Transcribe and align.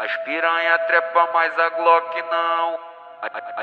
As 0.00 0.16
piranha 0.18 0.78
trepa, 0.86 1.28
mas 1.34 1.58
a 1.58 1.68
Glock 1.70 2.22
não. 2.30 2.78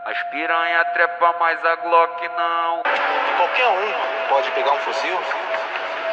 As 0.03 0.23
piranha 0.31 0.83
trepa, 0.93 1.33
mas 1.39 1.65
a 1.65 1.75
Glock 1.77 2.27
não. 2.27 2.81
Qualquer 3.37 3.69
um 3.69 4.27
pode 4.27 4.51
pegar 4.51 4.73
um 4.73 4.79
fuzil? 4.79 5.17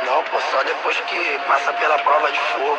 Não, 0.06 0.22
pô, 0.22 0.40
só 0.40 0.62
depois 0.62 0.96
que 1.00 1.38
passa 1.48 1.72
pela 1.72 1.98
prova 1.98 2.30
de 2.30 2.38
fogo. 2.38 2.79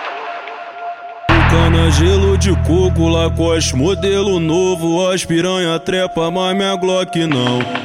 Cana 1.50 1.92
gelo 1.92 2.38
de 2.38 2.56
coco, 2.62 3.10
Lacoste, 3.10 3.76
modelo 3.76 4.40
novo. 4.40 5.12
As 5.12 5.26
piranha 5.26 5.78
trepa, 5.82 6.32
mas 6.32 6.56
minha 6.56 6.78
Glock 6.78 7.28
não. 7.28 7.83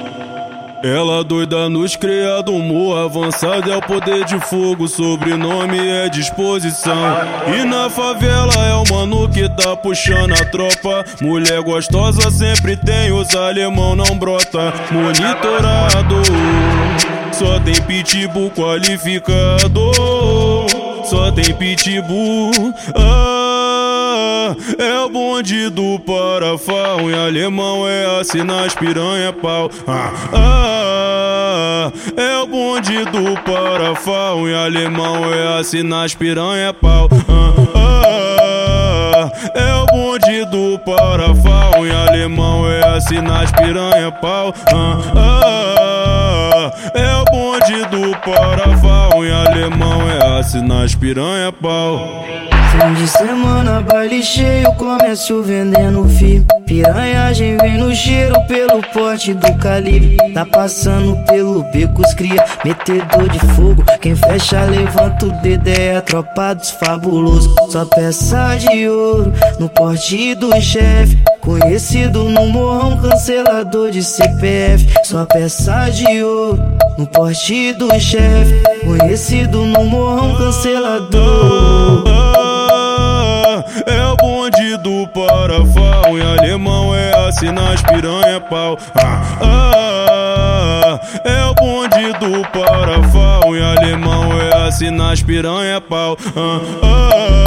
Ela 0.82 1.24
doida 1.24 1.68
nos 1.68 1.96
criado 1.96 2.54
humor 2.54 2.98
avançado 2.98 3.70
é 3.70 3.76
o 3.76 3.82
poder 3.82 4.24
de 4.24 4.38
fogo, 4.38 4.86
sobrenome 4.86 5.76
é 5.76 6.08
disposição. 6.08 6.94
E 7.52 7.64
na 7.64 7.90
favela 7.90 8.54
é 8.54 8.74
o 8.74 8.84
mano 8.94 9.28
que 9.28 9.48
tá 9.48 9.76
puxando 9.76 10.32
a 10.34 10.44
tropa. 10.44 11.04
Mulher 11.20 11.60
gostosa 11.62 12.30
sempre 12.30 12.76
tem, 12.76 13.10
os 13.10 13.34
alemão 13.34 13.96
não 13.96 14.16
brota. 14.16 14.72
Monitorado, 14.92 16.22
só 17.32 17.58
tem 17.58 17.74
pitbull 17.82 18.50
qualificado. 18.50 19.90
Só 21.04 21.32
tem 21.32 21.54
pitbull. 21.54 22.52
Ah, 22.94 23.37
é 24.78 25.00
o 25.00 25.08
bonde 25.08 25.68
do 25.70 25.98
parafal. 26.00 27.00
Em 27.00 27.14
alemão 27.14 27.88
é 27.88 28.20
assim 28.20 28.42
nas 28.42 28.74
piranha 28.74 29.32
pau. 29.32 29.70
Ah, 29.86 30.12
ah, 30.32 31.92
é 32.16 32.38
o 32.38 32.46
bonde 32.46 33.04
do 33.06 33.34
parafal. 33.42 34.48
Em 34.48 34.54
alemão 34.54 35.32
é 35.32 35.58
assim 35.58 35.82
nas 35.82 36.14
piranha 36.14 36.72
pau. 36.72 37.08
Ah, 37.28 37.52
ah, 37.74 39.30
é 39.54 39.74
o 39.74 39.86
bonde 39.86 40.44
do 40.46 40.78
parafal. 40.80 41.86
Em 41.86 41.92
alemão 41.92 42.70
é 42.70 42.96
assim 42.96 43.20
nas 43.20 43.50
piranha 43.52 44.10
pau. 44.12 44.54
Ah, 44.72 44.98
ah, 45.16 46.72
é 46.94 47.14
o 47.16 47.24
bonde 47.24 47.84
do 47.86 48.16
parafal. 48.18 49.24
Em 49.24 49.30
alemão 49.30 49.77
assim 50.38 50.62
nas 50.62 50.94
piranha 50.94 51.52
pau. 51.52 51.98
Fim 52.70 52.94
de 52.94 53.08
semana, 53.08 53.80
baile 53.80 54.22
cheio, 54.22 54.72
comércio 54.74 55.42
vendendo 55.42 56.04
fi. 56.08 56.44
Piranhagem 56.64 57.56
vem 57.56 57.78
no 57.78 57.92
cheiro 57.94 58.34
pelo 58.46 58.80
porte 58.92 59.34
do 59.34 59.52
calibre. 59.54 60.16
Tá 60.32 60.46
passando 60.46 61.16
pelo 61.26 61.64
beco, 61.72 62.02
os 62.02 62.14
cria, 62.14 62.44
metedor 62.64 63.28
de 63.28 63.40
fogo. 63.56 63.82
Quem 64.00 64.14
fecha, 64.14 64.62
levanta 64.64 65.26
o 65.26 65.32
dedo, 65.42 65.68
é 65.68 65.96
a 65.96 66.02
tropa 66.02 66.54
dos 66.54 66.70
fabulosos. 66.70 67.52
Só 67.70 67.84
peça 67.86 68.56
de 68.56 68.88
ouro 68.88 69.32
no 69.58 69.68
porte 69.68 70.34
do 70.36 70.52
chefe. 70.60 71.18
Conhecido 71.48 72.24
no 72.24 72.46
morrão, 72.48 72.98
cancelador 72.98 73.90
de 73.90 74.02
CPF. 74.02 74.86
Só 75.02 75.24
peça 75.24 75.88
de 75.88 76.22
ouro 76.22 76.62
no 76.98 77.06
porte 77.06 77.72
do 77.72 77.88
chefe. 77.98 78.62
Conhecido 78.84 79.64
no 79.64 79.82
morrão, 79.82 80.34
cancelador. 80.36 82.04
É 83.86 84.06
o 84.06 84.16
bonde 84.16 84.76
do 84.82 85.08
parafal 85.08 86.18
Em 86.18 86.38
alemão 86.38 86.94
é 86.94 87.28
assim 87.28 87.50
nas 87.50 87.80
piranha 87.82 88.40
pau 88.40 88.78
ah, 88.94 89.38
ah, 89.40 91.00
É 91.24 91.44
o 91.46 91.54
bonde 91.54 92.12
do 92.18 92.42
parafal 92.50 93.56
Em 93.56 93.62
alemão 93.62 94.40
é 94.40 94.66
assim 94.66 94.90
nas 94.90 95.22
piranha 95.22 95.80
pau 95.80 96.16
ah, 96.36 96.60
ah, 96.82 97.37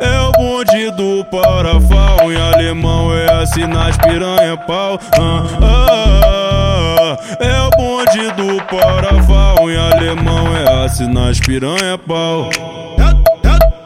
É 0.00 0.20
o 0.20 0.32
bonde 0.32 0.90
do 0.92 1.24
parafal 1.24 2.32
Em 2.32 2.36
alemão 2.36 3.14
é 3.14 3.42
assim 3.42 3.66
nas 3.66 3.96
piranha 3.96 4.56
pau 4.56 4.98
ah, 5.18 5.44
ah, 5.62 7.16
É 7.40 7.60
o 7.62 7.70
bonde 7.70 8.30
do 8.32 8.62
parafal 8.64 9.70
Em 9.70 9.76
alemão 9.76 10.56
é 10.56 10.84
assim 10.84 11.12
nas 11.12 11.38
piranha 11.40 11.98
pau 11.98 12.50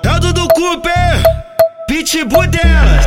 Dado 0.02 0.32
do 0.32 0.48
Cooper, 0.48 1.22
pitbull 1.86 2.46
delas. 2.46 3.06